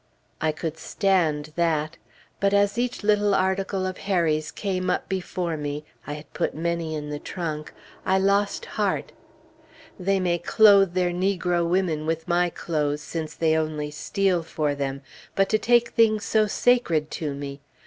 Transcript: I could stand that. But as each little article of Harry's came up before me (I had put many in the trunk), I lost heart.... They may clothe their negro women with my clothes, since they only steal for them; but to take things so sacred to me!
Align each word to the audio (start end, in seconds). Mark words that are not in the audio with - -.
I 0.41 0.51
could 0.51 0.79
stand 0.79 1.53
that. 1.55 1.97
But 2.39 2.55
as 2.55 2.79
each 2.79 3.03
little 3.03 3.35
article 3.35 3.85
of 3.85 3.99
Harry's 3.99 4.49
came 4.49 4.89
up 4.89 5.07
before 5.07 5.55
me 5.57 5.85
(I 6.07 6.13
had 6.13 6.33
put 6.33 6.55
many 6.55 6.95
in 6.95 7.11
the 7.11 7.19
trunk), 7.19 7.71
I 8.03 8.17
lost 8.17 8.65
heart.... 8.65 9.11
They 9.99 10.19
may 10.19 10.39
clothe 10.39 10.95
their 10.95 11.11
negro 11.11 11.69
women 11.69 12.07
with 12.07 12.27
my 12.27 12.49
clothes, 12.49 13.03
since 13.03 13.35
they 13.35 13.55
only 13.55 13.91
steal 13.91 14.41
for 14.41 14.73
them; 14.73 15.03
but 15.35 15.49
to 15.49 15.59
take 15.59 15.89
things 15.89 16.25
so 16.25 16.47
sacred 16.47 17.11
to 17.11 17.35
me! 17.35 17.61